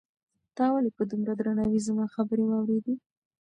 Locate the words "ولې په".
0.73-1.03